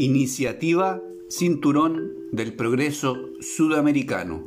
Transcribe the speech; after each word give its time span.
Iniciativa 0.00 1.02
Cinturón 1.28 2.12
del 2.30 2.54
Progreso 2.54 3.30
Sudamericano 3.40 4.44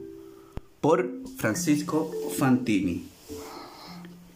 por 0.79 1.11
Francisco 1.35 2.09
Fantini. 2.37 3.03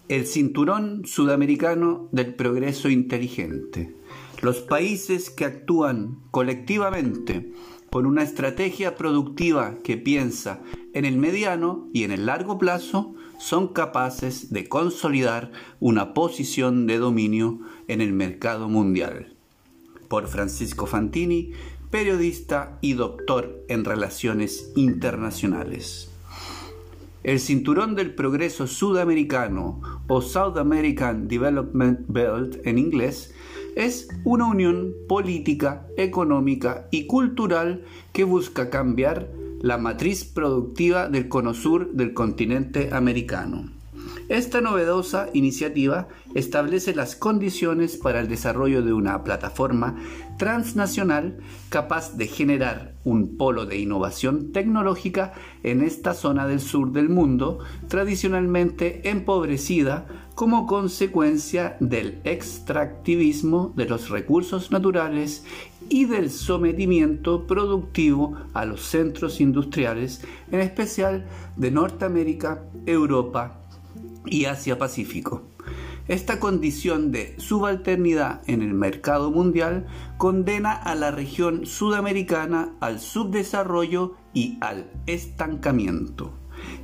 El 0.10 0.28
Cinturón 0.28 1.04
Sudamericano 1.06 2.10
del 2.12 2.36
Progreso 2.36 2.90
Inteligente. 2.90 3.96
Los 4.42 4.58
países 4.58 5.30
que 5.30 5.46
actúan 5.46 6.20
colectivamente 6.32 7.50
con 7.90 8.06
una 8.06 8.22
estrategia 8.22 8.98
productiva 8.98 9.78
que 9.86 9.96
piensa 9.96 10.64
en 10.94 11.06
el 11.06 11.16
mediano 11.16 11.88
y 11.94 12.04
en 12.04 12.12
el 12.12 12.26
largo 12.26 12.58
plazo 12.58 13.16
son 13.40 13.70
capaces 13.70 14.52
de 14.52 14.68
consolidar 14.68 15.54
una 15.80 16.14
posición 16.14 16.88
de 16.88 16.98
dominio 16.98 17.62
en 17.88 18.02
el 18.02 18.12
mercado 18.12 18.68
mundial 18.68 19.35
por 20.08 20.28
Francisco 20.28 20.86
Fantini, 20.86 21.52
periodista 21.92 22.78
y 22.82 22.94
doctor 22.94 23.64
en 23.68 23.86
relaciones 23.86 24.72
internacionales. 24.76 26.12
El 27.24 27.40
Cinturón 27.40 27.96
del 27.96 28.14
Progreso 28.14 28.68
Sudamericano 28.68 29.82
o 30.08 30.22
South 30.22 30.58
American 30.58 31.28
Development 31.28 32.02
Belt 32.08 32.66
en 32.68 32.78
inglés 32.78 33.34
es 33.76 34.08
una 34.24 34.46
unión 34.46 34.94
política, 35.08 35.88
económica 35.98 36.88
y 36.92 37.08
cultural 37.08 37.84
que 38.14 38.24
busca 38.24 38.70
cambiar 38.70 39.30
la 39.62 39.78
matriz 39.78 40.24
productiva 40.24 41.10
del 41.10 41.28
cono 41.28 41.54
sur 41.54 41.92
del 41.94 42.14
continente 42.14 42.90
americano. 42.94 43.75
Esta 44.28 44.60
novedosa 44.60 45.30
iniciativa 45.34 46.08
establece 46.34 46.96
las 46.96 47.16
condiciones 47.16 47.96
para 47.98 48.20
el 48.20 48.28
desarrollo 48.28 48.82
de 48.82 48.92
una 48.92 49.24
plataforma 49.24 49.98
transnacional 50.40 51.38
capaz 51.70 52.18
de 52.18 52.26
generar 52.26 52.96
un 53.04 53.38
polo 53.38 53.68
de 53.68 53.78
innovación 53.78 54.52
tecnológica 54.52 55.34
en 55.62 55.84
esta 55.84 56.16
zona 56.16 56.48
del 56.48 56.60
sur 56.60 56.92
del 56.92 57.08
mundo, 57.08 57.60
tradicionalmente 57.88 59.08
empobrecida 59.10 60.08
como 60.34 60.66
consecuencia 60.66 61.78
del 61.80 62.20
extractivismo 62.24 63.74
de 63.76 63.86
los 63.86 64.10
recursos 64.10 64.72
naturales 64.72 65.46
y 65.88 66.06
del 66.06 66.32
sometimiento 66.32 67.46
productivo 67.46 68.36
a 68.56 68.66
los 68.66 68.82
centros 68.82 69.40
industriales, 69.40 70.24
en 70.52 70.62
especial 70.62 71.28
de 71.56 71.70
Norteamérica, 71.70 72.64
Europa 72.88 73.65
y 74.28 74.46
Asia-Pacífico. 74.46 75.44
Esta 76.08 76.40
condición 76.40 77.12
de 77.12 77.34
subalternidad 77.40 78.42
en 78.48 78.62
el 78.62 78.74
mercado 78.74 79.32
mundial 79.32 79.88
condena 80.18 80.72
a 80.72 80.94
la 80.94 81.10
región 81.10 81.66
sudamericana 81.66 82.76
al 82.80 83.00
subdesarrollo 83.00 84.14
y 84.34 84.60
al 84.62 84.92
estancamiento. 85.08 86.34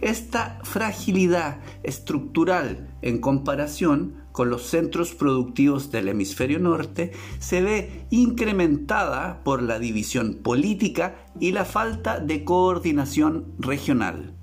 Esta 0.01 0.59
fragilidad 0.63 1.59
estructural 1.83 2.89
en 3.01 3.19
comparación 3.19 4.21
con 4.31 4.49
los 4.49 4.63
centros 4.63 5.13
productivos 5.13 5.91
del 5.91 6.07
hemisferio 6.07 6.59
norte 6.59 7.11
se 7.39 7.61
ve 7.61 8.05
incrementada 8.09 9.43
por 9.43 9.61
la 9.61 9.77
división 9.77 10.39
política 10.41 11.27
y 11.39 11.51
la 11.51 11.65
falta 11.65 12.19
de 12.19 12.43
coordinación 12.43 13.53
regional. 13.59 14.35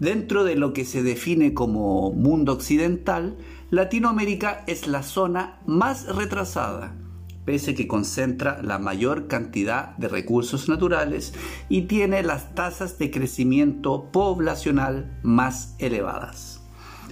Dentro 0.00 0.44
de 0.44 0.56
lo 0.56 0.72
que 0.72 0.86
se 0.86 1.02
define 1.02 1.52
como 1.52 2.10
mundo 2.10 2.54
occidental, 2.54 3.36
Latinoamérica 3.68 4.64
es 4.66 4.86
la 4.86 5.02
zona 5.02 5.60
más 5.66 6.06
retrasada, 6.06 6.96
pese 7.44 7.74
que 7.74 7.86
concentra 7.86 8.62
la 8.62 8.78
mayor 8.78 9.28
cantidad 9.28 9.94
de 9.98 10.08
recursos 10.08 10.70
naturales 10.70 11.34
y 11.68 11.82
tiene 11.82 12.22
las 12.22 12.54
tasas 12.54 12.98
de 12.98 13.10
crecimiento 13.10 14.10
poblacional 14.10 15.20
más 15.22 15.74
elevadas. 15.78 16.62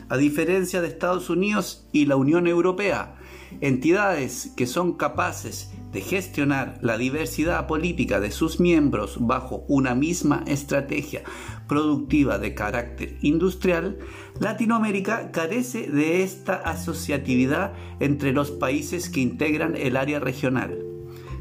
A 0.08 0.16
diferencia 0.16 0.80
de 0.80 0.88
Estados 0.88 1.28
Unidos 1.28 1.86
y 1.92 2.06
la 2.06 2.16
Unión 2.16 2.46
Europea, 2.46 3.16
entidades 3.60 4.50
que 4.56 4.66
son 4.66 4.94
capaces 4.94 5.72
de 5.92 6.00
gestionar 6.00 6.78
la 6.82 6.98
diversidad 6.98 7.66
política 7.66 8.20
de 8.20 8.30
sus 8.30 8.60
miembros 8.60 9.16
bajo 9.20 9.64
una 9.68 9.94
misma 9.94 10.44
estrategia 10.46 11.22
productiva 11.66 12.38
de 12.38 12.54
carácter 12.54 13.16
industrial, 13.22 13.98
Latinoamérica 14.40 15.30
carece 15.30 15.90
de 15.90 16.22
esta 16.22 16.54
asociatividad 16.54 17.72
entre 18.00 18.32
los 18.32 18.50
países 18.50 19.08
que 19.08 19.20
integran 19.20 19.76
el 19.76 19.96
área 19.96 20.20
regional. 20.20 20.78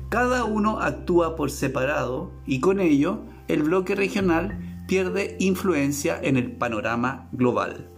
Cada 0.10 0.46
uno 0.46 0.80
actúa 0.80 1.36
por 1.36 1.52
separado 1.52 2.32
y 2.46 2.62
con 2.62 2.80
ello 2.80 3.24
el 3.48 3.64
bloque 3.64 3.96
regional 3.96 4.86
pierde 4.88 5.36
influencia 5.40 6.18
en 6.22 6.38
el 6.38 6.54
panorama 6.54 7.28
global. 7.34 7.90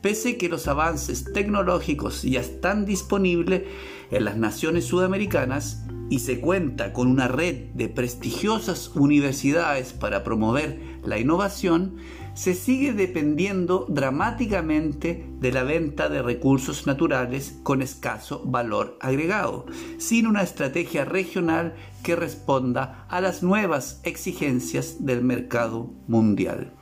Pese 0.00 0.38
que 0.38 0.48
los 0.48 0.66
avances 0.66 1.30
tecnológicos 1.32 2.22
ya 2.22 2.40
están 2.40 2.86
disponibles 2.86 3.64
en 4.10 4.24
las 4.24 4.36
naciones 4.36 4.86
sudamericanas 4.86 5.84
y 6.08 6.20
se 6.20 6.40
cuenta 6.40 6.92
con 6.92 7.08
una 7.08 7.28
red 7.28 7.70
de 7.74 7.88
prestigiosas 7.88 8.88
universidades 8.96 9.92
para 9.92 10.24
promover 10.24 10.80
la 11.04 11.18
innovación, 11.18 11.96
se 12.34 12.54
sigue 12.54 12.92
dependiendo 12.92 13.86
dramáticamente 13.88 15.26
de 15.38 15.52
la 15.52 15.62
venta 15.62 16.08
de 16.08 16.22
recursos 16.22 16.86
naturales 16.86 17.60
con 17.62 17.82
escaso 17.82 18.42
valor 18.44 18.96
agregado, 19.00 19.66
sin 19.98 20.26
una 20.26 20.42
estrategia 20.42 21.04
regional 21.04 21.74
que 22.02 22.16
responda 22.16 23.06
a 23.08 23.20
las 23.20 23.42
nuevas 23.42 24.00
exigencias 24.02 25.04
del 25.04 25.22
mercado 25.22 25.92
mundial. 26.08 26.74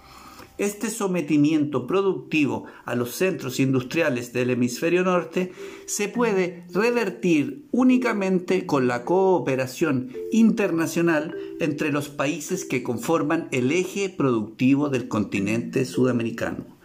Este 0.59 0.91
sometimiento 0.91 1.87
productivo 1.87 2.65
a 2.85 2.97
los 2.97 3.15
centros 3.15 3.61
industriales 3.61 4.33
del 4.33 4.51
hemisferio 4.51 5.05
norte 5.05 5.53
se 5.87 6.09
puede 6.09 6.65
revertir 6.75 7.67
únicamente 7.71 8.67
con 8.67 8.89
la 8.89 9.05
cooperación 9.05 10.13
internacional 10.33 11.37
entre 11.61 11.93
los 11.93 12.09
países 12.09 12.65
que 12.65 12.83
conforman 12.83 13.49
el 13.53 13.71
eje 13.71 14.09
productivo 14.09 14.89
del 14.89 15.07
continente 15.07 15.85
sudamericano. 15.85 16.78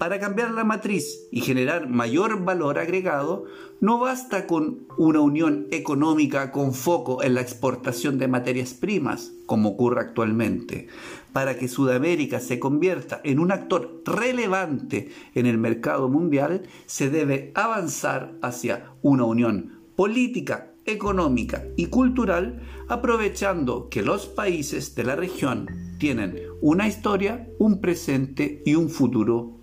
Para 0.00 0.18
cambiar 0.18 0.52
la 0.52 0.64
matriz 0.64 1.28
y 1.30 1.42
generar 1.42 1.86
mayor 1.86 2.42
valor 2.42 2.78
agregado, 2.78 3.44
no 3.80 3.98
basta 3.98 4.46
con 4.46 4.86
una 4.96 5.20
unión 5.20 5.66
económica 5.72 6.52
con 6.52 6.72
foco 6.72 7.22
en 7.22 7.34
la 7.34 7.42
exportación 7.42 8.16
de 8.16 8.26
materias 8.26 8.72
primas, 8.72 9.32
como 9.44 9.68
ocurre 9.68 10.00
actualmente. 10.00 10.86
Para 11.34 11.58
que 11.58 11.68
Sudamérica 11.68 12.40
se 12.40 12.58
convierta 12.58 13.20
en 13.24 13.38
un 13.40 13.52
actor 13.52 14.00
relevante 14.06 15.10
en 15.34 15.44
el 15.44 15.58
mercado 15.58 16.08
mundial, 16.08 16.62
se 16.86 17.10
debe 17.10 17.52
avanzar 17.54 18.32
hacia 18.40 18.94
una 19.02 19.24
unión 19.24 19.80
política, 19.96 20.72
económica 20.86 21.62
y 21.76 21.88
cultural, 21.88 22.62
aprovechando 22.88 23.90
que 23.90 24.00
los 24.00 24.24
países 24.28 24.94
de 24.94 25.04
la 25.04 25.14
región 25.14 25.66
tienen 25.98 26.38
una 26.62 26.88
historia, 26.88 27.46
un 27.58 27.82
presente 27.82 28.62
y 28.64 28.76
un 28.76 28.88
futuro 28.88 29.59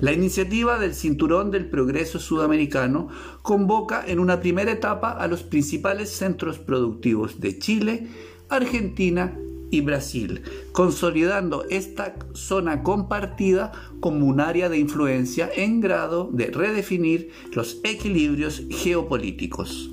La 0.00 0.12
iniciativa 0.12 0.78
del 0.78 0.94
Cinturón 0.94 1.52
del 1.52 1.70
Progreso 1.70 2.18
Sudamericano 2.18 3.08
convoca 3.42 4.04
en 4.04 4.18
una 4.18 4.40
primera 4.40 4.72
etapa 4.72 5.12
a 5.12 5.28
los 5.28 5.44
principales 5.44 6.10
centros 6.10 6.58
productivos 6.58 7.38
de 7.40 7.58
Chile, 7.60 8.08
Argentina 8.48 9.38
y 9.70 9.82
Brasil, 9.82 10.42
consolidando 10.72 11.64
esta 11.70 12.16
zona 12.32 12.82
compartida 12.82 13.70
como 14.00 14.26
un 14.26 14.40
área 14.40 14.68
de 14.68 14.78
influencia 14.78 15.48
en 15.54 15.80
grado 15.80 16.28
de 16.32 16.46
redefinir 16.46 17.30
los 17.52 17.80
equilibrios 17.84 18.64
geopolíticos. 18.70 19.92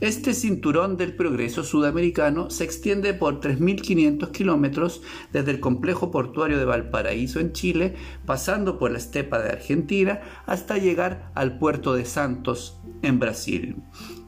Este 0.00 0.32
cinturón 0.32 0.96
del 0.96 1.14
progreso 1.14 1.62
sudamericano 1.62 2.48
se 2.48 2.64
extiende 2.64 3.12
por 3.12 3.40
3.500 3.40 4.30
kilómetros 4.30 5.02
desde 5.30 5.50
el 5.50 5.60
complejo 5.60 6.10
portuario 6.10 6.58
de 6.58 6.64
Valparaíso 6.64 7.38
en 7.38 7.52
Chile, 7.52 7.96
pasando 8.24 8.78
por 8.78 8.92
la 8.92 8.98
estepa 8.98 9.40
de 9.40 9.50
Argentina, 9.50 10.22
hasta 10.46 10.78
llegar 10.78 11.30
al 11.34 11.58
puerto 11.58 11.92
de 11.92 12.06
Santos 12.06 12.80
en 13.02 13.18
Brasil. 13.18 13.76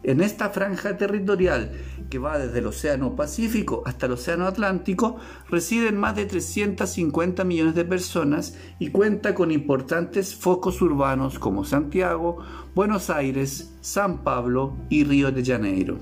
En 0.05 0.21
esta 0.21 0.51
franja 0.51 0.97
territorial 0.97 1.71
que 2.11 2.19
va 2.19 2.37
desde 2.37 2.59
el 2.59 2.67
Océano 2.67 3.15
Pacífico 3.15 3.85
hasta 3.87 4.07
el 4.07 4.13
Océano 4.13 4.47
Atlántico, 4.47 5.17
residen 5.49 5.97
más 5.97 6.17
de 6.17 6.27
350 6.27 7.45
millones 7.45 7.77
de 7.77 7.85
personas 7.85 8.59
y 8.81 8.89
cuenta 8.89 9.33
con 9.35 9.53
importantes 9.53 10.35
focos 10.35 10.83
urbanos 10.83 11.39
como 11.39 11.65
Santiago, 11.65 12.39
Buenos 12.75 13.11
Aires, 13.11 13.77
San 13.81 14.25
Pablo 14.25 14.77
y 14.91 15.05
Río 15.05 15.31
de 15.31 15.45
Janeiro. 15.45 15.99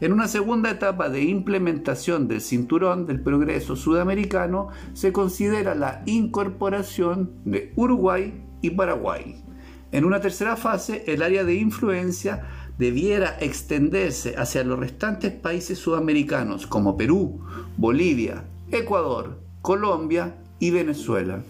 En 0.00 0.14
una 0.14 0.26
segunda 0.26 0.70
etapa 0.70 1.10
de 1.10 1.22
implementación 1.22 2.26
del 2.26 2.40
Cinturón 2.40 3.04
del 3.04 3.20
Progreso 3.20 3.76
Sudamericano 3.76 4.68
se 4.94 5.12
considera 5.12 5.74
la 5.74 6.02
incorporación 6.06 7.32
de 7.44 7.74
Uruguay 7.76 8.42
y 8.62 8.70
Paraguay. 8.70 9.44
En 9.92 10.04
una 10.04 10.20
tercera 10.20 10.56
fase, 10.56 11.04
el 11.08 11.20
área 11.20 11.44
de 11.44 11.54
influencia 11.54 12.46
debiera 12.80 13.36
extenderse 13.40 14.36
hacia 14.38 14.64
los 14.64 14.78
restantes 14.78 15.34
países 15.34 15.78
sudamericanos 15.78 16.66
como 16.66 16.96
Perú, 16.96 17.38
Bolivia, 17.76 18.44
Ecuador, 18.72 19.38
Colombia 19.60 20.36
y 20.58 20.70
Venezuela. 20.70 21.42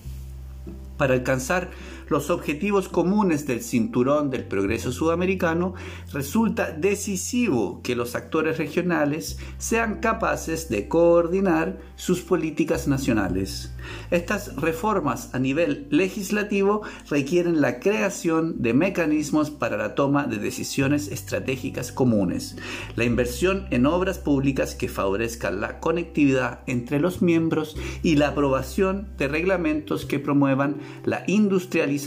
Para 0.97 1.15
alcanzar 1.15 1.71
los 2.11 2.29
objetivos 2.29 2.89
comunes 2.89 3.47
del 3.47 3.63
cinturón 3.63 4.31
del 4.31 4.45
progreso 4.45 4.91
sudamericano, 4.91 5.75
resulta 6.13 6.73
decisivo 6.73 7.81
que 7.83 7.95
los 7.95 8.17
actores 8.17 8.59
regionales 8.59 9.39
sean 9.59 10.01
capaces 10.01 10.69
de 10.69 10.89
coordinar 10.89 11.79
sus 11.95 12.21
políticas 12.21 12.89
nacionales. 12.89 13.73
Estas 14.11 14.57
reformas 14.57 15.33
a 15.35 15.39
nivel 15.39 15.87
legislativo 15.91 16.83
requieren 17.09 17.61
la 17.61 17.79
creación 17.79 18.61
de 18.61 18.75
mecanismos 18.75 19.53
para 19.53 19.77
la 19.77 19.95
toma 19.95 20.27
de 20.27 20.39
decisiones 20.39 21.09
estratégicas 21.09 21.93
comunes, 21.93 22.57
la 22.97 23.05
inversión 23.05 23.67
en 23.71 23.87
obras 23.87 24.19
públicas 24.19 24.75
que 24.75 24.89
favorezcan 24.89 25.61
la 25.61 25.79
conectividad 25.79 26.61
entre 26.67 26.99
los 26.99 27.23
miembros 27.23 27.77
y 28.03 28.17
la 28.17 28.29
aprobación 28.29 29.11
de 29.17 29.29
reglamentos 29.29 30.07
que 30.07 30.19
promuevan 30.19 30.79
la 31.05 31.23
industrialización 31.29 32.00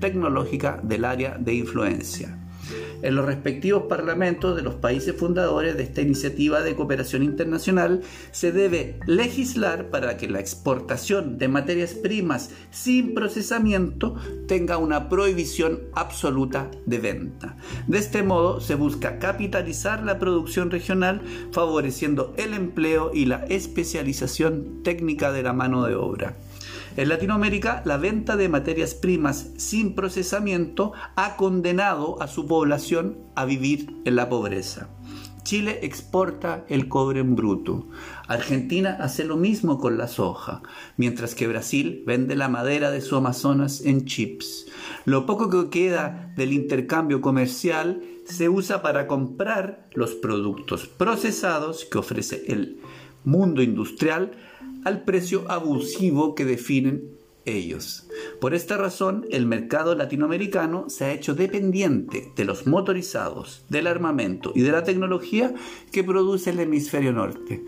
tecnológica 0.00 0.80
del 0.82 1.04
área 1.04 1.36
de 1.38 1.54
influencia 1.54 2.38
en 3.04 3.14
los 3.14 3.26
respectivos 3.26 3.84
parlamentos 3.84 4.56
de 4.56 4.62
los 4.62 4.76
países 4.76 5.14
fundadores 5.14 5.76
de 5.76 5.82
esta 5.82 6.00
iniciativa 6.00 6.62
de 6.62 6.74
cooperación 6.74 7.22
internacional, 7.22 8.00
se 8.32 8.50
debe 8.50 8.98
legislar 9.06 9.90
para 9.90 10.16
que 10.16 10.26
la 10.26 10.40
exportación 10.40 11.36
de 11.36 11.48
materias 11.48 11.92
primas 11.92 12.50
sin 12.70 13.14
procesamiento 13.14 14.16
tenga 14.48 14.78
una 14.78 15.10
prohibición 15.10 15.80
absoluta 15.94 16.70
de 16.86 16.98
venta. 16.98 17.56
De 17.86 17.98
este 17.98 18.22
modo 18.22 18.62
se 18.62 18.74
busca 18.74 19.18
capitalizar 19.18 20.02
la 20.02 20.18
producción 20.18 20.70
regional 20.70 21.20
favoreciendo 21.52 22.32
el 22.38 22.54
empleo 22.54 23.10
y 23.12 23.26
la 23.26 23.44
especialización 23.44 24.82
técnica 24.82 25.30
de 25.30 25.42
la 25.42 25.52
mano 25.52 25.84
de 25.84 25.94
obra. 25.94 26.36
En 26.96 27.08
Latinoamérica, 27.08 27.82
la 27.84 27.96
venta 27.96 28.36
de 28.36 28.48
materias 28.48 28.94
primas 28.94 29.50
sin 29.56 29.96
procesamiento 29.96 30.92
ha 31.16 31.34
condenado 31.34 32.22
a 32.22 32.28
su 32.28 32.46
población 32.46 33.18
a 33.34 33.44
vivir 33.44 33.90
en 34.04 34.14
la 34.14 34.28
pobreza. 34.28 34.88
Chile 35.42 35.80
exporta 35.82 36.64
el 36.68 36.88
cobre 36.88 37.18
en 37.18 37.34
bruto. 37.34 37.88
Argentina 38.28 38.96
hace 39.00 39.24
lo 39.24 39.36
mismo 39.36 39.78
con 39.78 39.98
la 39.98 40.06
soja, 40.06 40.62
mientras 40.96 41.34
que 41.34 41.48
Brasil 41.48 42.04
vende 42.06 42.36
la 42.36 42.48
madera 42.48 42.92
de 42.92 43.00
su 43.00 43.16
Amazonas 43.16 43.80
en 43.84 44.06
chips. 44.06 44.66
Lo 45.04 45.26
poco 45.26 45.50
que 45.50 45.70
queda 45.70 46.32
del 46.36 46.52
intercambio 46.52 47.20
comercial 47.20 48.02
se 48.24 48.48
usa 48.48 48.82
para 48.82 49.08
comprar 49.08 49.88
los 49.94 50.14
productos 50.14 50.86
procesados 50.86 51.84
que 51.84 51.98
ofrece 51.98 52.44
el 52.46 52.80
mundo 53.24 53.62
industrial 53.62 54.32
al 54.84 55.04
precio 55.04 55.50
abusivo 55.50 56.34
que 56.34 56.44
definen 56.44 57.14
ellos. 57.44 58.08
Por 58.40 58.54
esta 58.54 58.76
razón, 58.76 59.26
el 59.30 59.46
mercado 59.46 59.94
latinoamericano 59.94 60.86
se 60.88 61.04
ha 61.04 61.12
hecho 61.12 61.34
dependiente 61.34 62.32
de 62.36 62.44
los 62.44 62.66
motorizados, 62.66 63.64
del 63.68 63.86
armamento 63.86 64.52
y 64.54 64.62
de 64.62 64.72
la 64.72 64.84
tecnología 64.84 65.54
que 65.92 66.04
produce 66.04 66.50
el 66.50 66.60
hemisferio 66.60 67.12
norte. 67.12 67.64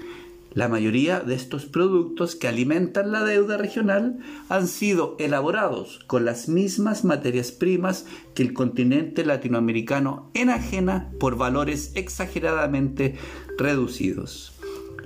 La 0.57 0.69
mayoría 0.69 1.21
de 1.21 1.35
estos 1.35 1.67
productos 1.67 2.35
que 2.35 2.49
alimentan 2.49 3.13
la 3.13 3.23
deuda 3.25 3.59
regional 3.59 4.21
han 4.49 4.69
sido 4.69 5.15
elaborados 5.19 6.01
con 6.07 6.25
las 6.25 6.49
mismas 6.49 7.05
materias 7.05 7.53
primas 7.53 8.07
que 8.35 8.43
el 8.43 8.55
continente 8.55 9.27
latinoamericano 9.27 10.31
enajena 10.33 11.11
por 11.21 11.37
valores 11.37 11.93
exageradamente 11.95 13.17
reducidos. 13.59 14.56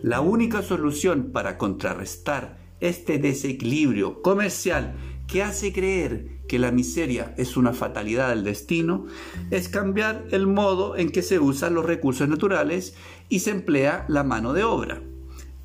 La 0.02 0.22
única 0.22 0.62
solución 0.62 1.30
para 1.30 1.58
contrarrestar 1.58 2.58
este 2.80 3.18
desequilibrio 3.18 4.22
comercial 4.22 4.94
que 5.26 5.42
hace 5.42 5.72
creer 5.72 6.40
que 6.48 6.58
la 6.58 6.72
miseria 6.72 7.34
es 7.36 7.56
una 7.58 7.74
fatalidad 7.74 8.30
del 8.30 8.42
destino, 8.42 9.06
es 9.50 9.68
cambiar 9.68 10.26
el 10.30 10.46
modo 10.46 10.96
en 10.96 11.10
que 11.10 11.22
se 11.22 11.38
usan 11.38 11.74
los 11.74 11.84
recursos 11.84 12.28
naturales 12.28 12.94
y 13.28 13.40
se 13.40 13.50
emplea 13.50 14.06
la 14.08 14.24
mano 14.24 14.54
de 14.54 14.64
obra. 14.64 15.02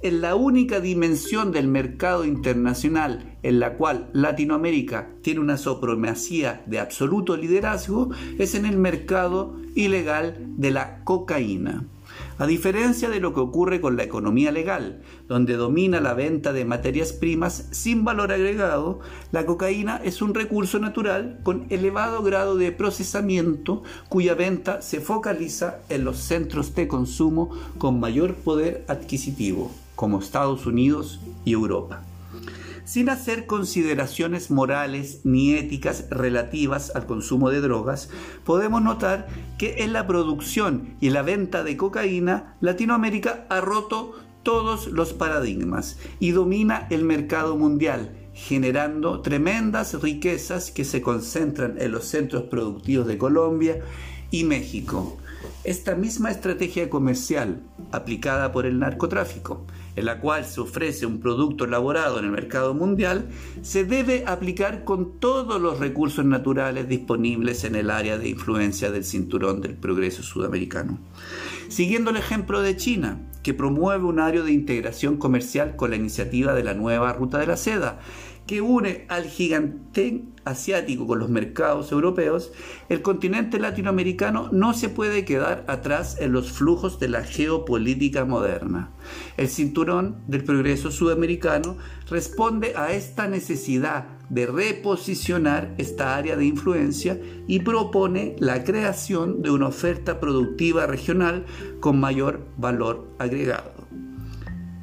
En 0.01 0.21
la 0.21 0.35
única 0.35 0.81
dimensión 0.81 1.53
del 1.53 1.69
mercado 1.69 2.25
internacional 2.25 3.37
en 3.41 3.59
la 3.59 3.75
cual 3.75 4.09
Latinoamérica 4.13 5.09
tiene 5.21 5.39
una 5.39 5.57
supremacía 5.57 6.61
de 6.67 6.79
absoluto 6.79 7.37
liderazgo 7.37 8.11
es 8.37 8.53
en 8.53 8.65
el 8.65 8.77
mercado 8.77 9.55
ilegal 9.75 10.37
de 10.57 10.71
la 10.71 11.03
cocaína. 11.05 11.87
A 12.37 12.47
diferencia 12.47 13.09
de 13.09 13.21
lo 13.21 13.33
que 13.33 13.39
ocurre 13.39 13.79
con 13.79 13.95
la 13.95 14.03
economía 14.03 14.51
legal, 14.51 15.01
donde 15.29 15.55
domina 15.55 16.01
la 16.01 16.13
venta 16.13 16.51
de 16.51 16.65
materias 16.65 17.13
primas 17.13 17.69
sin 17.71 18.03
valor 18.03 18.33
agregado, 18.33 18.99
la 19.31 19.45
cocaína 19.45 20.01
es 20.03 20.21
un 20.21 20.33
recurso 20.33 20.77
natural 20.79 21.39
con 21.43 21.65
elevado 21.69 22.23
grado 22.23 22.57
de 22.57 22.73
procesamiento 22.73 23.83
cuya 24.09 24.33
venta 24.33 24.81
se 24.81 24.99
focaliza 24.99 25.79
en 25.87 26.03
los 26.03 26.17
centros 26.17 26.75
de 26.75 26.89
consumo 26.89 27.51
con 27.77 28.01
mayor 28.01 28.35
poder 28.35 28.83
adquisitivo, 28.89 29.71
como 29.95 30.19
Estados 30.19 30.65
Unidos 30.65 31.21
y 31.45 31.53
Europa 31.53 32.01
sin 32.85 33.09
hacer 33.09 33.45
consideraciones 33.45 34.51
morales 34.51 35.21
ni 35.23 35.53
éticas 35.53 36.05
relativas 36.09 36.95
al 36.95 37.05
consumo 37.05 37.49
de 37.49 37.61
drogas, 37.61 38.09
podemos 38.43 38.81
notar 38.81 39.27
que 39.57 39.83
en 39.83 39.91
la 39.91 40.07
producción 40.07 40.95
y 41.01 41.09
la 41.09 41.23
venta 41.23 41.63
de 41.63 41.75
cocaína, 41.75 42.55
Latinoamérica 42.61 43.45
ha 43.49 43.59
roto 43.59 44.13
todos 44.43 44.87
los 44.87 45.13
paradigmas 45.13 45.97
y 46.19 46.31
domina 46.31 46.87
el 46.91 47.03
mercado 47.03 47.57
mundial, 47.57 48.15
generando 48.33 49.21
tremendas 49.21 49.99
riquezas 50.01 50.69
que 50.69 50.85
se 50.85 51.01
concentran 51.01 51.81
en 51.81 51.91
los 51.91 52.05
centros 52.05 52.43
productivos 52.43 53.07
de 53.07 53.17
Colombia 53.17 53.81
y 54.29 54.43
México. 54.43 55.17
Esta 55.63 55.95
misma 55.95 56.29
estrategia 56.29 56.89
comercial 56.91 57.63
aplicada 57.91 58.51
por 58.51 58.67
el 58.67 58.77
narcotráfico 58.77 59.65
en 59.95 60.05
la 60.05 60.19
cual 60.19 60.45
se 60.45 60.61
ofrece 60.61 61.05
un 61.05 61.19
producto 61.19 61.65
elaborado 61.65 62.19
en 62.19 62.25
el 62.25 62.31
mercado 62.31 62.73
mundial, 62.73 63.27
se 63.61 63.85
debe 63.85 64.23
aplicar 64.27 64.83
con 64.83 65.19
todos 65.19 65.61
los 65.61 65.79
recursos 65.79 66.25
naturales 66.25 66.87
disponibles 66.87 67.63
en 67.63 67.75
el 67.75 67.89
área 67.89 68.17
de 68.17 68.29
influencia 68.29 68.91
del 68.91 69.05
cinturón 69.05 69.61
del 69.61 69.75
progreso 69.75 70.23
sudamericano. 70.23 70.99
Siguiendo 71.69 72.11
el 72.11 72.17
ejemplo 72.17 72.61
de 72.61 72.75
China, 72.77 73.19
que 73.41 73.53
promueve 73.53 74.05
un 74.05 74.19
área 74.19 74.41
de 74.41 74.51
integración 74.51 75.17
comercial 75.17 75.75
con 75.75 75.91
la 75.91 75.95
iniciativa 75.95 76.53
de 76.53 76.63
la 76.63 76.73
nueva 76.73 77.13
Ruta 77.13 77.37
de 77.37 77.47
la 77.47 77.57
Seda, 77.57 77.99
que 78.45 78.61
une 78.61 79.05
al 79.09 79.25
gigante 79.25 80.23
asiático 80.45 81.07
con 81.07 81.19
los 81.19 81.29
mercados 81.29 81.91
europeos, 81.91 82.51
el 82.89 83.01
continente 83.01 83.59
latinoamericano 83.59 84.49
no 84.51 84.73
se 84.73 84.89
puede 84.89 85.25
quedar 85.25 85.65
atrás 85.67 86.17
en 86.19 86.31
los 86.31 86.51
flujos 86.51 86.99
de 86.99 87.09
la 87.09 87.23
geopolítica 87.23 88.25
moderna. 88.25 88.91
El 89.37 89.49
cinturón 89.49 90.17
del 90.27 90.43
progreso 90.43 90.91
sudamericano 90.91 91.77
responde 92.09 92.73
a 92.75 92.93
esta 92.93 93.27
necesidad 93.27 94.05
de 94.29 94.45
reposicionar 94.45 95.73
esta 95.77 96.15
área 96.15 96.35
de 96.35 96.45
influencia 96.45 97.19
y 97.47 97.59
propone 97.59 98.35
la 98.39 98.63
creación 98.63 99.41
de 99.41 99.51
una 99.51 99.67
oferta 99.67 100.19
productiva 100.19 100.85
regional 100.85 101.45
con 101.79 101.99
mayor 101.99 102.45
valor 102.57 103.07
agregado. 103.19 103.74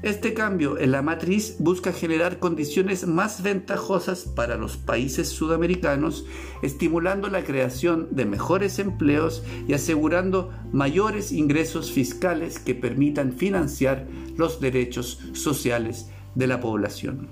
Este 0.02 0.34
cambio 0.34 0.80
en 0.80 0.90
la 0.90 1.00
matriz 1.00 1.54
busca 1.60 1.92
generar 1.92 2.40
condiciones 2.40 3.06
más 3.06 3.40
ventajosas 3.44 4.24
para 4.24 4.56
los 4.56 4.76
países 4.76 5.28
sudamericanos, 5.28 6.26
estimulando 6.60 7.28
la 7.28 7.44
creación 7.44 8.08
de 8.10 8.24
mejores 8.24 8.80
empleos 8.80 9.44
y 9.68 9.74
asegurando 9.74 10.50
mayores 10.72 11.30
ingresos 11.30 11.92
fiscales 11.92 12.58
que 12.58 12.74
permitan 12.74 13.32
financiar 13.32 14.08
los 14.36 14.60
derechos 14.60 15.20
sociales 15.34 16.08
de 16.34 16.48
la 16.48 16.60
población. 16.60 17.28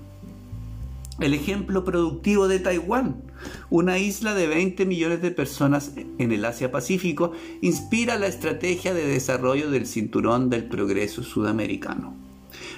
El 1.19 1.33
ejemplo 1.33 1.83
productivo 1.83 2.47
de 2.47 2.59
Taiwán, 2.59 3.21
una 3.69 3.99
isla 3.99 4.33
de 4.33 4.47
20 4.47 4.85
millones 4.85 5.21
de 5.21 5.31
personas 5.31 5.91
en 6.17 6.31
el 6.31 6.45
Asia-Pacífico, 6.45 7.33
inspira 7.59 8.17
la 8.17 8.27
estrategia 8.27 8.93
de 8.93 9.05
desarrollo 9.05 9.69
del 9.69 9.85
cinturón 9.87 10.49
del 10.49 10.63
progreso 10.69 11.21
sudamericano. 11.21 12.30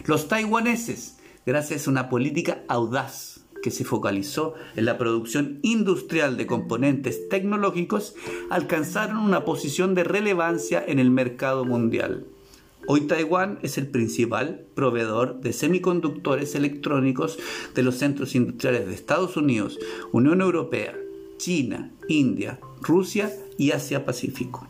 Los 0.06 0.28
taiwaneses, 0.28 1.18
gracias 1.46 1.88
a 1.88 1.92
una 1.92 2.10
política 2.10 2.64
audaz 2.68 3.42
que 3.64 3.72
se 3.72 3.86
focalizó 3.86 4.54
en 4.76 4.86
la 4.86 4.98
producción 4.98 5.60
industrial 5.64 6.38
de 6.38 6.46
componentes 6.46 7.30
tecnológicos, 7.30 8.14
alcanzaron 8.50 9.18
una 9.18 9.46
posición 9.46 9.96
de 9.96 10.04
relevancia 10.04 10.84
en 10.86 11.00
el 11.00 11.10
mercado 11.10 11.66
mundial. 11.66 12.28
Hoy 12.86 13.02
Taiwán 13.02 13.60
es 13.62 13.78
el 13.78 13.88
principal 13.88 14.66
proveedor 14.76 15.40
de 15.40 15.54
semiconductores 15.54 16.54
electrónicos 16.54 17.40
de 17.74 17.82
los 17.82 17.96
centros 17.96 18.36
industriales 18.36 18.86
de 18.86 18.94
Estados 18.94 19.38
Unidos, 19.38 19.80
Unión 20.12 20.42
Europea, 20.42 20.94
China, 21.38 21.92
India, 22.10 22.60
Rusia 22.82 23.32
y 23.58 23.72
Asia 23.72 24.04
Pacífico. 24.04 24.68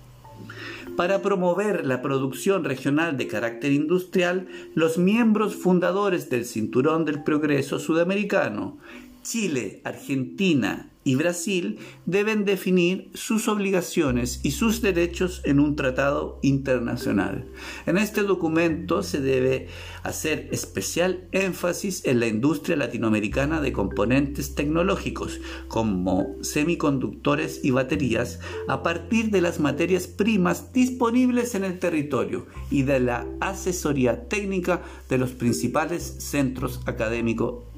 Para 0.96 1.24
promover 1.24 1.88
la 1.88 2.04
producción 2.04 2.64
regional 2.64 3.18
de 3.18 3.28
carácter 3.28 3.72
industrial, 3.72 4.48
los 4.76 5.00
miembros 5.00 5.56
fundadores 5.56 6.30
del 6.30 6.46
Cinturón 6.46 7.04
del 7.04 7.24
Progreso 7.24 7.80
Sudamericano, 7.80 8.78
Chile, 9.24 9.82
Argentina 9.84 10.90
y 11.06 11.16
Brasil 11.16 11.80
deben 12.06 12.46
definir 12.46 13.10
sus 13.14 13.48
obligaciones 13.48 14.40
y 14.44 14.52
sus 14.52 14.82
derechos 14.82 15.42
en 15.44 15.60
un 15.60 15.76
tratado 15.76 16.40
internacional. 16.42 17.48
En 17.86 17.98
este 17.98 18.24
documento 18.24 19.04
se 19.04 19.20
debe 19.20 19.68
hacer 20.04 20.48
especial 20.52 21.28
énfasis 21.32 22.06
en 22.06 22.20
la 22.20 22.28
industria 22.28 22.78
latinoamericana 22.78 23.60
de 23.60 23.74
componentes 23.74 24.56
tecnológicos 24.56 25.40
como 25.68 26.36
semiconductores 26.42 27.62
y 27.64 27.72
baterías 27.72 28.40
a 28.68 28.84
partir 28.84 29.30
de 29.30 29.42
las 29.42 29.60
materias 29.60 30.08
primas 30.08 30.72
disponibles 30.74 31.56
en 31.56 31.64
el 31.64 31.80
territorio 31.80 32.46
y 32.72 32.84
de 32.84 33.00
la 33.00 33.26
asesoría 33.42 34.28
técnica 34.28 34.82
de 35.10 35.18
los 35.18 35.32
principales 35.32 36.04
centros 36.20 36.82
académicos 36.86 37.73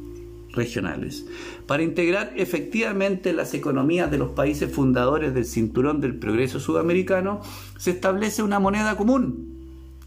regionales. 0.55 1.25
Para 1.67 1.83
integrar 1.83 2.33
efectivamente 2.35 3.33
las 3.33 3.53
economías 3.53 4.09
de 4.09 4.17
los 4.17 4.31
países 4.31 4.71
fundadores 4.71 5.33
del 5.33 5.45
Cinturón 5.45 6.01
del 6.01 6.15
Progreso 6.17 6.59
Sudamericano, 6.59 7.41
se 7.77 7.91
establece 7.91 8.43
una 8.43 8.59
moneda 8.59 8.97
común, 8.97 9.55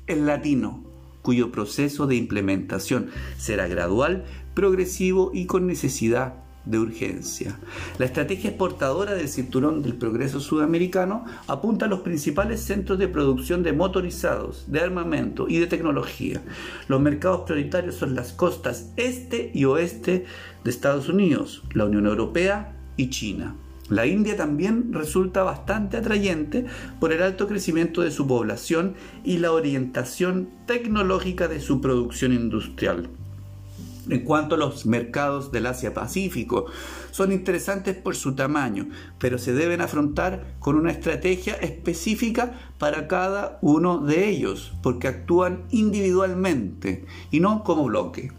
el 0.06 0.26
latino, 0.26 0.82
cuyo 1.22 1.52
proceso 1.52 2.06
de 2.06 2.16
implementación 2.16 3.10
será 3.36 3.68
gradual, 3.68 4.24
progresivo 4.54 5.30
y 5.34 5.46
con 5.46 5.66
necesidad 5.66 6.47
de 6.68 6.78
urgencia. 6.78 7.58
La 7.98 8.04
estrategia 8.04 8.50
exportadora 8.50 9.14
del 9.14 9.28
Cinturón 9.28 9.82
del 9.82 9.94
Progreso 9.94 10.40
Sudamericano 10.40 11.24
apunta 11.46 11.86
a 11.86 11.88
los 11.88 12.00
principales 12.00 12.60
centros 12.60 12.98
de 12.98 13.08
producción 13.08 13.62
de 13.62 13.72
motorizados, 13.72 14.64
de 14.66 14.80
armamento 14.80 15.46
y 15.48 15.58
de 15.58 15.66
tecnología. 15.66 16.42
Los 16.88 17.00
mercados 17.00 17.42
prioritarios 17.42 17.94
son 17.94 18.14
las 18.14 18.32
costas 18.32 18.92
este 18.96 19.50
y 19.54 19.64
oeste 19.64 20.26
de 20.64 20.70
Estados 20.70 21.08
Unidos, 21.08 21.62
la 21.72 21.86
Unión 21.86 22.06
Europea 22.06 22.76
y 22.96 23.10
China. 23.10 23.54
La 23.88 24.04
India 24.04 24.36
también 24.36 24.92
resulta 24.92 25.42
bastante 25.44 25.96
atrayente 25.96 26.66
por 27.00 27.12
el 27.12 27.22
alto 27.22 27.48
crecimiento 27.48 28.02
de 28.02 28.10
su 28.10 28.26
población 28.26 28.94
y 29.24 29.38
la 29.38 29.52
orientación 29.52 30.50
tecnológica 30.66 31.48
de 31.48 31.60
su 31.60 31.80
producción 31.80 32.34
industrial. 32.34 33.08
En 34.08 34.24
cuanto 34.24 34.54
a 34.54 34.58
los 34.58 34.86
mercados 34.86 35.52
del 35.52 35.66
Asia-Pacífico, 35.66 36.66
son 37.10 37.32
interesantes 37.32 37.96
por 37.96 38.16
su 38.16 38.34
tamaño, 38.34 38.88
pero 39.18 39.38
se 39.38 39.52
deben 39.52 39.80
afrontar 39.80 40.54
con 40.58 40.76
una 40.76 40.92
estrategia 40.92 41.54
específica 41.54 42.58
para 42.78 43.06
cada 43.06 43.58
uno 43.60 43.98
de 43.98 44.28
ellos, 44.28 44.72
porque 44.82 45.08
actúan 45.08 45.64
individualmente 45.70 47.04
y 47.30 47.40
no 47.40 47.64
como 47.64 47.84
bloque. 47.84 48.32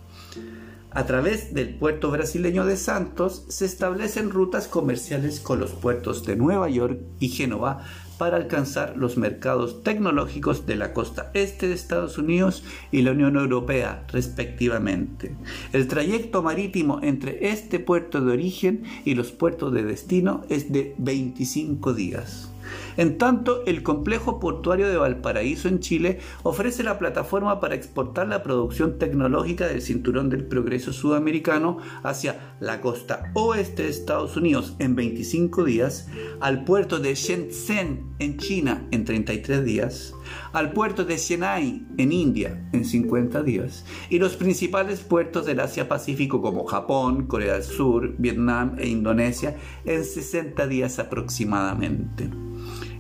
A 0.92 1.06
través 1.06 1.54
del 1.54 1.76
puerto 1.76 2.10
brasileño 2.10 2.66
de 2.66 2.76
Santos 2.76 3.46
se 3.48 3.66
establecen 3.66 4.32
rutas 4.32 4.68
comerciales 4.68 5.40
con 5.40 5.60
los 5.60 5.72
puertos 5.72 6.26
de 6.26 6.36
Nueva 6.36 6.68
York 6.68 7.00
y 7.20 7.30
Génova 7.30 7.86
para 8.20 8.36
alcanzar 8.36 8.98
los 8.98 9.18
mercados 9.18 9.82
tecnológicos 9.82 10.68
de 10.68 10.76
la 10.76 10.94
costa 10.94 11.32
este 11.34 11.70
de 11.70 11.74
Estados 11.74 12.18
Unidos 12.18 12.64
y 12.92 13.02
la 13.02 13.12
Unión 13.12 13.38
Europea, 13.38 14.04
respectivamente. 14.10 15.34
El 15.72 15.88
trayecto 15.88 16.44
marítimo 16.44 17.00
entre 17.02 17.50
este 17.50 17.80
puerto 17.80 18.20
de 18.20 18.34
origen 18.34 18.84
y 19.06 19.16
los 19.16 19.32
puertos 19.32 19.74
de 19.74 19.84
destino 19.84 20.44
es 20.50 20.72
de 20.72 20.94
25 20.98 21.94
días. 21.94 22.52
En 23.00 23.18
tanto, 23.18 23.64
el 23.66 23.82
complejo 23.82 24.42
portuario 24.42 24.90
de 24.90 24.98
Valparaíso 24.98 25.70
en 25.70 25.80
Chile 25.80 26.20
ofrece 26.44 26.84
la 26.84 27.00
plataforma 27.00 27.62
para 27.62 27.76
exportar 27.76 28.28
la 28.28 28.44
producción 28.44 29.00
tecnológica 29.00 29.68
del 29.68 29.82
Cinturón 29.82 30.30
del 30.30 30.44
Progreso 30.44 30.92
Sudamericano 30.92 31.78
hacia 32.04 32.58
la 32.60 32.82
costa 32.82 33.32
oeste 33.36 33.84
de 33.84 33.90
Estados 33.90 34.36
Unidos 34.36 34.76
en 34.80 34.98
25 34.98 35.64
días, 35.64 36.10
al 36.42 36.66
puerto 36.66 37.00
de 37.00 37.16
Shenzhen 37.16 38.16
en 38.20 38.38
China 38.38 38.86
en 38.92 39.06
33 39.06 39.64
días, 39.64 40.14
al 40.52 40.74
puerto 40.74 41.06
de 41.06 41.16
Chennai 41.16 41.86
en 41.98 42.12
India 42.12 42.70
en 42.74 42.84
50 42.84 43.44
días 43.44 43.86
y 44.10 44.20
los 44.20 44.36
principales 44.36 45.00
puertos 45.00 45.46
del 45.46 45.62
Asia-Pacífico 45.62 46.42
como 46.42 46.66
Japón, 46.66 47.28
Corea 47.28 47.54
del 47.54 47.64
Sur, 47.64 48.14
Vietnam 48.18 48.76
e 48.78 48.90
Indonesia 48.90 49.56
en 49.86 50.04
60 50.04 50.68
días 50.68 51.00
aproximadamente. 51.00 52.49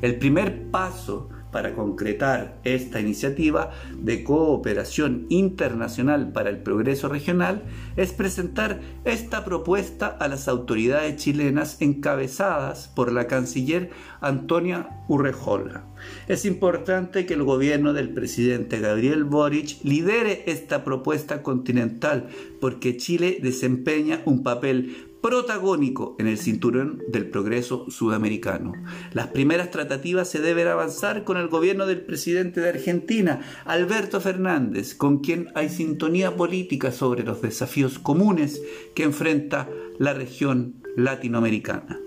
El 0.02 0.18
primer 0.18 0.70
paso 0.72 1.30
para 1.52 1.74
concretar 1.74 2.60
esta 2.64 3.00
iniciativa 3.00 3.72
de 3.98 4.24
cooperación 4.24 5.26
internacional 5.30 6.32
para 6.32 6.50
el 6.50 6.58
progreso 6.58 7.10
regional 7.10 7.64
es 7.98 8.14
presentar 8.14 8.80
esta 9.04 9.44
propuesta 9.46 10.08
a 10.08 10.28
las 10.28 10.48
autoridades 10.48 11.16
chilenas 11.18 11.82
encabezadas 11.82 12.88
por 12.88 13.12
la 13.12 13.28
canciller 13.28 13.90
Antonia 14.22 14.90
Urrejola. 15.08 15.86
Es 16.28 16.46
importante 16.46 17.26
que 17.26 17.34
el 17.34 17.44
gobierno 17.44 17.94
del 17.94 18.10
presidente 18.10 18.80
Gabriel 18.80 19.24
Boric 19.24 19.84
lidere 19.84 20.44
esta 20.46 20.84
propuesta 20.84 21.42
continental 21.42 22.30
porque 22.62 22.98
Chile 22.98 23.40
desempeña 23.42 24.22
un 24.26 24.44
papel 24.44 25.09
protagónico 25.22 26.16
en 26.20 26.28
el 26.28 26.38
cinturón 26.38 27.02
del 27.08 27.30
progreso 27.30 27.86
sudamericano. 27.90 28.74
Las 29.14 29.28
primeras 29.28 29.72
tratativas 29.72 30.30
se 30.30 30.40
deben 30.40 30.68
avanzar 30.68 31.24
con 31.24 31.38
el 31.38 31.48
gobierno 31.48 31.86
del 31.86 32.02
presidente 32.02 32.62
de 32.62 32.70
Argentina, 32.70 33.42
Alberto 33.66 34.22
Fernández, 34.22 34.96
con 34.96 35.20
quien 35.20 35.50
hay 35.56 35.70
sintonía 35.70 36.36
política 36.36 36.92
sobre 36.92 37.24
los 37.24 37.42
desafíos 37.42 38.00
comunes 38.00 38.62
que 38.96 39.04
enfrenta 39.04 39.70
la 39.98 40.14
región 40.14 40.76
latinoamericana. 40.96 42.00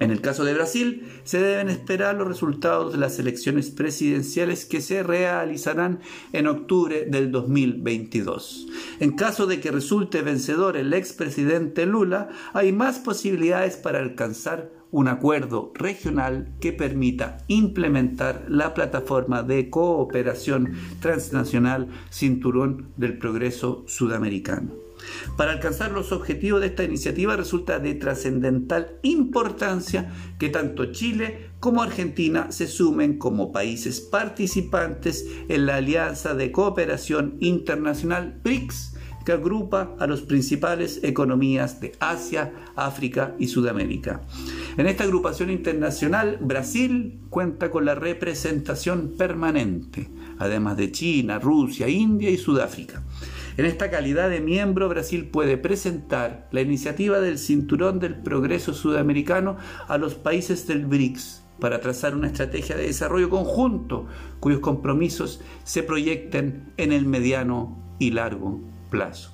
En 0.00 0.10
el 0.10 0.20
caso 0.20 0.44
de 0.44 0.54
Brasil, 0.54 1.06
se 1.22 1.38
deben 1.38 1.68
esperar 1.68 2.16
los 2.16 2.26
resultados 2.26 2.92
de 2.92 2.98
las 2.98 3.18
elecciones 3.18 3.70
presidenciales 3.70 4.64
que 4.64 4.80
se 4.80 5.04
realizarán 5.04 6.00
en 6.32 6.48
octubre 6.48 7.04
del 7.04 7.30
2022. 7.30 8.66
En 8.98 9.12
caso 9.12 9.46
de 9.46 9.60
que 9.60 9.70
resulte 9.70 10.22
vencedor 10.22 10.76
el 10.76 10.92
expresidente 10.94 11.86
Lula, 11.86 12.28
hay 12.54 12.72
más 12.72 12.98
posibilidades 12.98 13.76
para 13.76 14.00
alcanzar 14.00 14.72
un 14.90 15.08
acuerdo 15.08 15.72
regional 15.74 16.54
que 16.60 16.72
permita 16.72 17.38
implementar 17.48 18.46
la 18.48 18.74
plataforma 18.74 19.42
de 19.42 19.70
cooperación 19.70 20.74
transnacional 21.00 21.88
Cinturón 22.10 22.92
del 22.96 23.18
Progreso 23.18 23.84
Sudamericano. 23.88 24.83
Para 25.36 25.52
alcanzar 25.52 25.90
los 25.92 26.12
objetivos 26.12 26.60
de 26.60 26.68
esta 26.68 26.84
iniciativa 26.84 27.36
resulta 27.36 27.78
de 27.78 27.94
trascendental 27.94 28.98
importancia 29.02 30.12
que 30.38 30.48
tanto 30.48 30.92
Chile 30.92 31.50
como 31.60 31.82
Argentina 31.82 32.52
se 32.52 32.66
sumen 32.66 33.18
como 33.18 33.52
países 33.52 34.00
participantes 34.00 35.26
en 35.48 35.66
la 35.66 35.76
Alianza 35.76 36.34
de 36.34 36.52
Cooperación 36.52 37.36
Internacional 37.40 38.38
BRICS 38.42 38.94
que 39.24 39.32
agrupa 39.32 39.96
a 39.98 40.06
las 40.06 40.20
principales 40.20 41.00
economías 41.02 41.80
de 41.80 41.92
Asia, 41.98 42.52
África 42.76 43.34
y 43.38 43.48
Sudamérica. 43.48 44.20
En 44.76 44.86
esta 44.86 45.04
agrupación 45.04 45.50
internacional, 45.50 46.38
Brasil 46.40 47.20
cuenta 47.30 47.70
con 47.70 47.84
la 47.84 47.94
representación 47.94 49.14
permanente, 49.16 50.08
además 50.38 50.76
de 50.76 50.92
China, 50.92 51.38
Rusia, 51.38 51.88
India 51.88 52.30
y 52.30 52.36
Sudáfrica. 52.36 53.02
En 53.56 53.66
esta 53.66 53.88
calidad 53.88 54.30
de 54.30 54.40
miembro, 54.40 54.88
Brasil 54.88 55.26
puede 55.26 55.56
presentar 55.56 56.48
la 56.50 56.60
iniciativa 56.60 57.20
del 57.20 57.38
Cinturón 57.38 58.00
del 58.00 58.16
Progreso 58.16 58.74
Sudamericano 58.74 59.56
a 59.86 59.96
los 59.96 60.16
países 60.16 60.66
del 60.66 60.86
BRICS 60.86 61.42
para 61.60 61.80
trazar 61.80 62.16
una 62.16 62.26
estrategia 62.26 62.76
de 62.76 62.86
desarrollo 62.86 63.30
conjunto 63.30 64.06
cuyos 64.40 64.58
compromisos 64.58 65.40
se 65.62 65.84
proyecten 65.84 66.72
en 66.78 66.92
el 66.92 67.06
mediano 67.06 67.78
y 68.00 68.10
largo 68.10 68.60
plazo. 68.90 69.30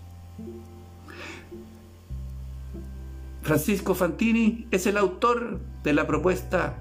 Francisco 3.40 3.94
Fantini 3.94 4.66
es 4.70 4.86
el 4.86 4.98
autor 4.98 5.60
de 5.82 5.94
la 5.94 6.06
propuesta 6.06 6.76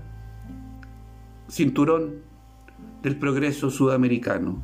Cinturón 1.49 2.15
del 3.01 3.15
Progreso 3.15 3.71
Sudamericano. 3.71 4.61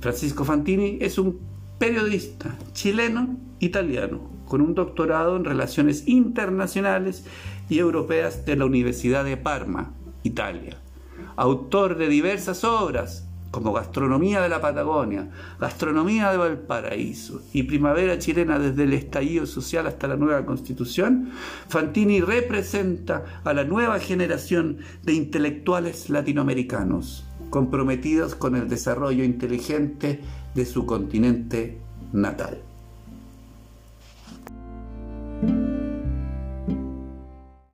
Francisco 0.00 0.44
Fantini 0.44 0.98
es 1.00 1.18
un 1.18 1.55
periodista 1.78 2.56
chileno-italiano 2.72 4.30
con 4.46 4.60
un 4.60 4.74
doctorado 4.74 5.36
en 5.36 5.44
relaciones 5.44 6.06
internacionales 6.06 7.24
y 7.68 7.78
europeas 7.78 8.46
de 8.46 8.56
la 8.56 8.64
Universidad 8.64 9.24
de 9.24 9.36
Parma, 9.36 9.92
Italia. 10.22 10.78
Autor 11.36 11.96
de 11.96 12.08
diversas 12.08 12.64
obras 12.64 13.28
como 13.50 13.72
Gastronomía 13.72 14.40
de 14.40 14.48
la 14.48 14.60
Patagonia, 14.60 15.30
Gastronomía 15.58 16.30
de 16.30 16.36
Valparaíso 16.36 17.42
y 17.52 17.62
Primavera 17.62 18.18
Chilena 18.18 18.58
desde 18.58 18.84
el 18.84 18.92
estallido 18.92 19.46
social 19.46 19.86
hasta 19.86 20.08
la 20.08 20.16
nueva 20.16 20.44
constitución, 20.44 21.30
Fantini 21.68 22.20
representa 22.20 23.40
a 23.44 23.54
la 23.54 23.64
nueva 23.64 23.98
generación 23.98 24.78
de 25.02 25.14
intelectuales 25.14 26.10
latinoamericanos 26.10 27.25
comprometidos 27.50 28.34
con 28.34 28.56
el 28.56 28.68
desarrollo 28.68 29.24
inteligente 29.24 30.20
de 30.54 30.66
su 30.66 30.86
continente 30.86 31.78
natal. 32.12 32.65